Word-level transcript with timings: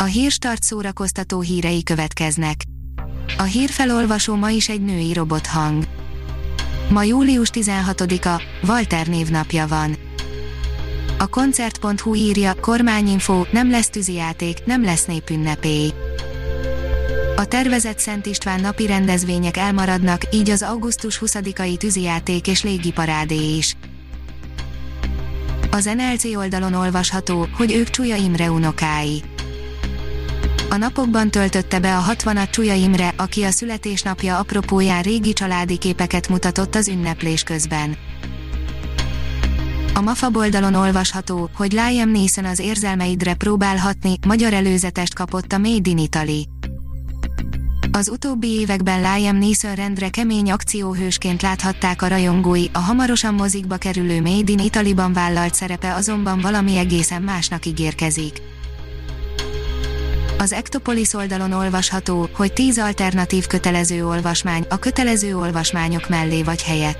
A 0.00 0.04
hírstart 0.04 0.62
szórakoztató 0.62 1.40
hírei 1.40 1.82
következnek. 1.82 2.64
A 3.38 3.42
hírfelolvasó 3.42 4.34
ma 4.34 4.50
is 4.50 4.68
egy 4.68 4.80
női 4.80 5.12
robothang. 5.12 5.84
Ma 6.90 7.02
július 7.02 7.50
16-a, 7.52 8.42
Walter 8.66 9.06
névnapja 9.06 9.66
van. 9.66 9.96
A 11.18 11.26
koncert.hu 11.26 12.14
írja, 12.14 12.54
kormányinfo, 12.60 13.44
nem 13.50 13.70
lesz 13.70 13.88
tűzijáték, 13.88 14.64
nem 14.64 14.84
lesz 14.84 15.04
népünnepé. 15.04 15.92
A 17.36 17.44
tervezett 17.44 17.98
Szent 17.98 18.26
István 18.26 18.60
napi 18.60 18.86
rendezvények 18.86 19.56
elmaradnak, 19.56 20.22
így 20.34 20.50
az 20.50 20.62
augusztus 20.62 21.18
20-ai 21.24 21.76
tűzijáték 21.76 22.46
és 22.46 22.62
légiparádé 22.62 23.56
is. 23.56 23.76
Az 25.70 25.84
NLC 25.84 26.24
oldalon 26.24 26.74
olvasható, 26.74 27.48
hogy 27.56 27.72
ők 27.72 27.90
Csúlya 27.90 28.16
Imre 28.16 28.50
unokái. 28.50 29.22
A 30.70 30.76
napokban 30.76 31.30
töltötte 31.30 31.78
be 31.78 31.96
a 31.96 32.02
60-at 32.02 32.50
Csúlya 32.50 32.74
Imre, 32.74 33.12
aki 33.16 33.42
a 33.42 33.50
születésnapja 33.50 34.38
apropóján 34.38 35.02
régi 35.02 35.32
családi 35.32 35.78
képeket 35.78 36.28
mutatott 36.28 36.74
az 36.74 36.88
ünneplés 36.88 37.42
közben. 37.42 37.96
A 39.94 40.00
MAFA 40.00 40.30
oldalon 40.32 40.74
olvasható, 40.74 41.50
hogy 41.54 41.72
Liam 41.72 42.10
Neeson 42.10 42.44
az 42.44 42.58
érzelmeidre 42.58 43.34
próbálhatni, 43.34 44.14
magyar 44.26 44.52
előzetest 44.52 45.14
kapott 45.14 45.52
a 45.52 45.58
Made 45.58 45.90
in 45.90 45.98
Italy. 45.98 46.46
Az 47.92 48.08
utóbbi 48.08 48.48
években 48.48 49.00
Liam 49.00 49.36
Neeson 49.36 49.74
rendre 49.74 50.08
kemény 50.08 50.50
akcióhősként 50.50 51.42
láthatták 51.42 52.02
a 52.02 52.08
rajongói, 52.08 52.64
a 52.72 52.78
hamarosan 52.78 53.34
mozikba 53.34 53.76
kerülő 53.76 54.20
Made 54.20 54.52
in 54.52 54.58
Italy-ban 54.58 55.12
vállalt 55.12 55.54
szerepe 55.54 55.94
azonban 55.94 56.40
valami 56.40 56.76
egészen 56.76 57.22
másnak 57.22 57.66
ígérkezik. 57.66 58.57
Az 60.38 60.52
Ektopolis 60.52 61.14
oldalon 61.14 61.52
olvasható, 61.52 62.28
hogy 62.32 62.52
10 62.52 62.78
alternatív 62.78 63.46
kötelező 63.46 64.06
olvasmány 64.06 64.66
a 64.68 64.78
kötelező 64.78 65.36
olvasmányok 65.36 66.08
mellé 66.08 66.42
vagy 66.42 66.62
helyett. 66.62 66.98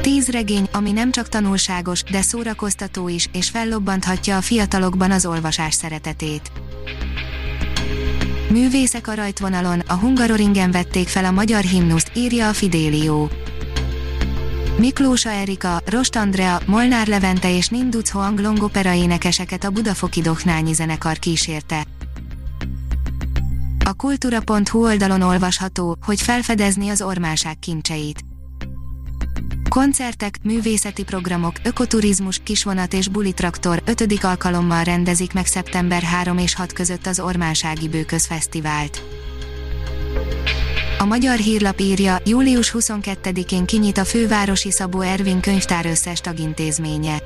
10 0.00 0.28
regény, 0.28 0.68
ami 0.72 0.92
nem 0.92 1.10
csak 1.10 1.28
tanulságos, 1.28 2.02
de 2.02 2.22
szórakoztató 2.22 3.08
is, 3.08 3.28
és 3.32 3.50
fellobbanthatja 3.50 4.36
a 4.36 4.40
fiatalokban 4.40 5.10
az 5.10 5.26
olvasás 5.26 5.74
szeretetét. 5.74 6.50
Művészek 8.50 9.08
a 9.08 9.14
rajtvonalon, 9.14 9.82
a 9.86 9.94
Hungaroringen 9.94 10.70
vették 10.70 11.08
fel 11.08 11.24
a 11.24 11.30
magyar 11.30 11.62
himnuszt, 11.62 12.10
írja 12.14 12.48
a 12.48 12.52
Fidélió. 12.52 13.30
Miklósa 14.78 15.30
Erika, 15.30 15.82
Rost 15.86 16.16
Andrea, 16.16 16.60
Molnár 16.66 17.06
Levente 17.06 17.56
és 17.56 17.68
Ninduc 17.68 18.10
Hoang 18.10 18.38
Long 18.38 18.62
opera 18.62 18.92
énekeseket 18.92 19.64
a 19.64 19.70
Budafoki 19.70 20.20
Doknányi 20.20 20.72
zenekar 20.72 21.18
kísérte. 21.18 21.95
A 23.86 23.94
kultúra.hu 23.94 24.84
oldalon 24.84 25.22
olvasható, 25.22 25.96
hogy 26.06 26.20
felfedezni 26.20 26.88
az 26.88 27.02
ormánság 27.02 27.58
kincseit. 27.58 28.20
Koncertek, 29.68 30.38
művészeti 30.42 31.04
programok, 31.04 31.54
ökoturizmus, 31.64 32.40
kisvonat 32.42 32.92
és 32.92 33.08
bulitraktor 33.08 33.82
5. 33.84 34.24
alkalommal 34.24 34.84
rendezik 34.84 35.32
meg 35.32 35.46
szeptember 35.46 36.02
3 36.02 36.38
és 36.38 36.54
6 36.54 36.72
között 36.72 37.06
az 37.06 37.20
Ormánsági 37.20 37.88
Bőköz 37.88 38.28
A 40.98 41.04
magyar 41.04 41.36
hírlap 41.36 41.80
írja, 41.80 42.18
július 42.24 42.74
22-én 42.78 43.64
kinyit 43.64 43.98
a 43.98 44.04
fővárosi 44.04 44.70
Szabó 44.70 45.00
Ervin 45.00 45.40
könyvtár 45.40 45.86
összes 45.86 46.20
tagintézménye. 46.20 47.22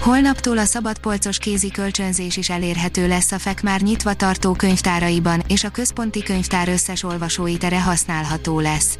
Holnaptól 0.00 0.58
a 0.58 0.64
szabadpolcos 0.64 1.38
kézi 1.38 1.70
kölcsönzés 1.70 2.36
is 2.36 2.50
elérhető 2.50 3.08
lesz 3.08 3.32
a 3.32 3.38
FEK 3.38 3.62
már 3.62 3.80
nyitva 3.80 4.14
tartó 4.14 4.52
könyvtáraiban, 4.52 5.42
és 5.48 5.64
a 5.64 5.68
központi 5.68 6.22
könyvtár 6.22 6.68
összes 6.68 7.02
olvasói 7.02 7.56
tere 7.56 7.80
használható 7.80 8.60
lesz. 8.60 8.98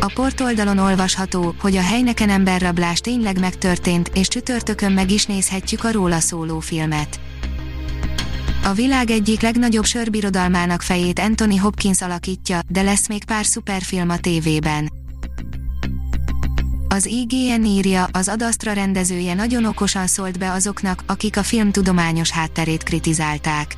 A 0.00 0.12
portoldalon 0.14 0.78
olvasható, 0.78 1.54
hogy 1.60 1.76
a 1.76 1.82
helyneken 1.82 2.28
emberrablás 2.28 3.00
tényleg 3.00 3.38
megtörtént, 3.38 4.10
és 4.14 4.28
csütörtökön 4.28 4.92
meg 4.92 5.10
is 5.10 5.26
nézhetjük 5.26 5.84
a 5.84 5.92
róla 5.92 6.20
szóló 6.20 6.60
filmet. 6.60 7.20
A 8.64 8.72
világ 8.72 9.10
egyik 9.10 9.40
legnagyobb 9.40 9.84
sörbirodalmának 9.84 10.82
fejét 10.82 11.18
Anthony 11.18 11.60
Hopkins 11.60 12.02
alakítja, 12.02 12.60
de 12.68 12.82
lesz 12.82 13.08
még 13.08 13.24
pár 13.24 13.44
szuperfilm 13.44 14.10
a 14.10 14.18
tévében. 14.18 14.88
Az 16.88 17.06
IGN 17.06 17.64
írja, 17.64 18.08
az 18.12 18.28
Adastra 18.28 18.72
rendezője 18.72 19.34
nagyon 19.34 19.64
okosan 19.64 20.06
szólt 20.06 20.38
be 20.38 20.52
azoknak, 20.52 21.02
akik 21.06 21.36
a 21.36 21.42
film 21.42 21.70
tudományos 21.70 22.30
hátterét 22.30 22.82
kritizálták. 22.82 23.76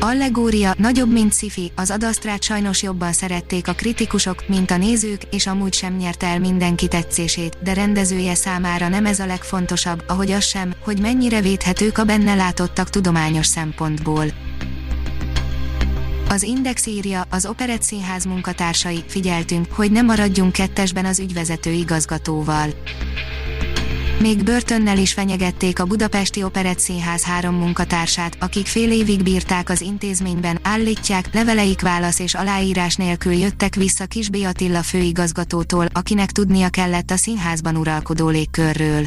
Allegória, 0.00 0.74
nagyobb 0.78 1.12
mint 1.12 1.32
sci 1.32 1.72
az 1.74 1.90
adasztrát 1.90 2.42
sajnos 2.42 2.82
jobban 2.82 3.12
szerették 3.12 3.68
a 3.68 3.72
kritikusok, 3.72 4.48
mint 4.48 4.70
a 4.70 4.76
nézők, 4.76 5.22
és 5.30 5.46
amúgy 5.46 5.74
sem 5.74 5.96
nyert 5.96 6.22
el 6.22 6.38
mindenki 6.38 6.88
tetszését, 6.88 7.58
de 7.62 7.74
rendezője 7.74 8.34
számára 8.34 8.88
nem 8.88 9.06
ez 9.06 9.18
a 9.18 9.26
legfontosabb, 9.26 10.04
ahogy 10.06 10.30
az 10.30 10.44
sem, 10.44 10.74
hogy 10.84 11.00
mennyire 11.00 11.40
védhetők 11.40 11.98
a 11.98 12.04
benne 12.04 12.34
látottak 12.34 12.90
tudományos 12.90 13.46
szempontból. 13.46 14.24
Az 16.28 16.42
Index 16.42 16.86
írja, 16.86 17.24
az 17.30 17.46
Operett 17.46 17.82
Színház 17.82 18.24
munkatársai, 18.24 19.04
figyeltünk, 19.06 19.72
hogy 19.72 19.92
ne 19.92 20.02
maradjunk 20.02 20.52
kettesben 20.52 21.04
az 21.04 21.18
ügyvezető 21.18 21.70
igazgatóval. 21.70 22.68
Még 24.20 24.44
börtönnel 24.44 24.98
is 24.98 25.12
fenyegették 25.12 25.80
a 25.80 25.84
Budapesti 25.84 26.42
Operett 26.42 26.78
Színház 26.78 27.24
három 27.24 27.54
munkatársát, 27.54 28.36
akik 28.40 28.66
fél 28.66 28.90
évig 28.90 29.22
bírták 29.22 29.70
az 29.70 29.80
intézményben, 29.80 30.58
állítják, 30.62 31.34
leveleik 31.34 31.80
válasz 31.80 32.18
és 32.18 32.34
aláírás 32.34 32.94
nélkül 32.94 33.32
jöttek 33.32 33.74
vissza 33.74 34.06
Kis. 34.06 34.28
Attila 34.44 34.82
főigazgatótól, 34.82 35.86
akinek 35.92 36.30
tudnia 36.30 36.68
kellett 36.68 37.10
a 37.10 37.16
színházban 37.16 37.76
uralkodó 37.76 38.28
légkörről. 38.28 39.06